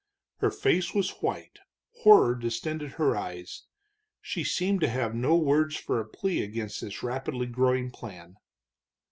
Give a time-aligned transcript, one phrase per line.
[0.37, 1.59] Her face was white,
[1.99, 3.65] horror distended her eyes;
[4.19, 8.37] she seemed to have no words for a plea against this rapidly growing plan.